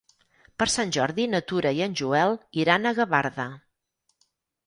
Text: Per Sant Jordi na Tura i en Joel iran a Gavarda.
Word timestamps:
Per 0.61 0.65
Sant 0.75 0.93
Jordi 0.95 1.25
na 1.33 1.41
Tura 1.51 1.73
i 1.79 1.83
en 1.87 1.93
Joel 2.01 2.33
iran 2.63 2.87
a 2.87 2.93
Gavarda. 3.01 3.45